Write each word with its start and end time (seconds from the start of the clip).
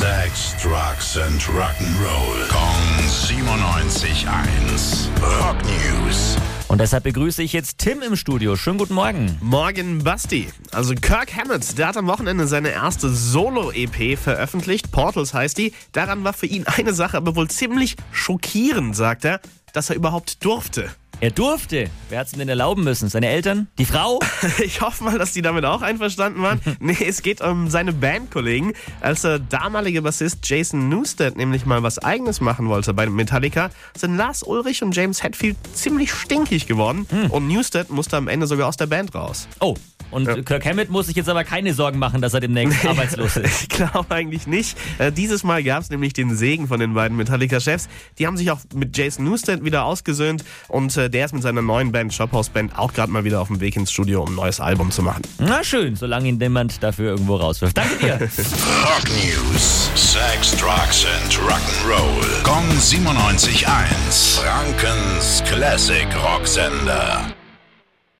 Sex, 0.00 0.56
Drugs 0.62 1.18
and 1.18 1.42
Rock'n'Roll. 1.42 2.48
Kong 2.48 3.04
97.1. 3.04 5.10
Rock 5.20 5.56
News. 5.66 6.38
Und 6.68 6.80
deshalb 6.80 7.04
begrüße 7.04 7.42
ich 7.42 7.52
jetzt 7.52 7.76
Tim 7.76 8.00
im 8.00 8.16
Studio. 8.16 8.56
Schönen 8.56 8.78
guten 8.78 8.94
Morgen. 8.94 9.36
Morgen, 9.42 10.02
Basti. 10.02 10.48
Also 10.72 10.94
Kirk 10.94 11.36
Hammett, 11.36 11.76
der 11.76 11.88
hat 11.88 11.98
am 11.98 12.06
Wochenende 12.06 12.46
seine 12.46 12.70
erste 12.70 13.10
Solo-EP 13.10 14.18
veröffentlicht. 14.18 14.90
Portals 14.90 15.34
heißt 15.34 15.58
die. 15.58 15.74
Daran 15.92 16.24
war 16.24 16.32
für 16.32 16.46
ihn 16.46 16.66
eine 16.66 16.94
Sache 16.94 17.18
aber 17.18 17.36
wohl 17.36 17.48
ziemlich 17.48 17.96
schockierend, 18.10 18.96
sagt 18.96 19.26
er, 19.26 19.42
dass 19.74 19.90
er 19.90 19.96
überhaupt 19.96 20.42
durfte. 20.42 20.88
Er 21.22 21.30
durfte. 21.30 21.90
Wer 22.08 22.20
hat 22.20 22.28
es 22.28 22.32
ihm 22.32 22.38
denn 22.38 22.48
erlauben 22.48 22.82
müssen? 22.82 23.10
Seine 23.10 23.28
Eltern? 23.28 23.68
Die 23.78 23.84
Frau? 23.84 24.20
Ich 24.64 24.80
hoffe 24.80 25.04
mal, 25.04 25.18
dass 25.18 25.32
die 25.32 25.42
damit 25.42 25.64
auch 25.64 25.82
einverstanden 25.82 26.42
waren. 26.42 26.60
Nee, 26.80 26.96
es 27.06 27.22
geht 27.22 27.42
um 27.42 27.68
seine 27.68 27.92
Bandkollegen. 27.92 28.72
Als 29.00 29.22
der 29.22 29.38
damalige 29.38 30.00
Bassist 30.00 30.48
Jason 30.48 30.88
Newsted 30.88 31.36
nämlich 31.36 31.66
mal 31.66 31.82
was 31.82 31.98
eigenes 31.98 32.40
machen 32.40 32.68
wollte 32.68 32.94
bei 32.94 33.06
Metallica, 33.06 33.70
sind 33.94 34.16
Lars 34.16 34.42
Ulrich 34.42 34.82
und 34.82 34.96
James 34.96 35.22
Hetfield 35.22 35.56
ziemlich 35.74 36.12
stinkig 36.12 36.66
geworden. 36.66 37.06
Und 37.28 37.48
Newsted 37.48 37.90
musste 37.90 38.16
am 38.16 38.28
Ende 38.28 38.46
sogar 38.46 38.68
aus 38.68 38.76
der 38.76 38.86
Band 38.86 39.14
raus. 39.14 39.46
Oh. 39.60 39.74
Und 40.10 40.46
Kirk 40.46 40.64
Hammett 40.64 40.90
muss 40.90 41.06
sich 41.06 41.16
jetzt 41.16 41.28
aber 41.28 41.44
keine 41.44 41.74
Sorgen 41.74 41.98
machen, 41.98 42.20
dass 42.20 42.34
er 42.34 42.40
demnächst 42.40 42.84
arbeitslos 42.84 43.36
ist. 43.36 43.50
Ich 43.60 43.68
glaube 43.68 44.14
eigentlich 44.14 44.46
nicht. 44.46 44.76
Äh, 44.98 45.12
dieses 45.12 45.42
Mal 45.42 45.62
gab 45.62 45.82
es 45.82 45.90
nämlich 45.90 46.12
den 46.12 46.34
Segen 46.36 46.68
von 46.68 46.80
den 46.80 46.94
beiden 46.94 47.16
Metallica-Chefs. 47.16 47.88
Die 48.18 48.26
haben 48.26 48.36
sich 48.36 48.50
auch 48.50 48.58
mit 48.74 48.96
Jason 48.96 49.24
Newsted 49.24 49.64
wieder 49.64 49.84
ausgesöhnt 49.84 50.44
und 50.68 50.96
äh, 50.96 51.08
der 51.08 51.24
ist 51.26 51.32
mit 51.32 51.42
seiner 51.42 51.62
neuen 51.62 51.92
Band, 51.92 52.12
Shophouse 52.12 52.48
Band, 52.48 52.78
auch 52.78 52.92
gerade 52.92 53.10
mal 53.12 53.24
wieder 53.24 53.40
auf 53.40 53.48
dem 53.48 53.60
Weg 53.60 53.76
ins 53.76 53.90
Studio, 53.92 54.22
um 54.22 54.30
ein 54.32 54.34
neues 54.34 54.60
Album 54.60 54.90
zu 54.90 55.02
machen. 55.02 55.22
Na 55.38 55.62
schön, 55.64 55.96
solange 55.96 56.28
ihn 56.28 56.38
niemand 56.38 56.82
dafür 56.82 57.10
irgendwo 57.12 57.36
rauswirft. 57.36 57.76
Danke 57.76 57.96
dir. 57.96 58.14
Rock 58.18 59.08
News. 59.08 59.90
Sex, 59.94 60.56
Drugs 60.56 61.06
and 61.06 61.32
Rock'n'Roll. 61.38 62.42
Kong 62.42 62.64
97.1. 62.78 64.40
Frankens 64.40 65.42
Classic 65.46 66.06
Rocksender. 66.22 67.39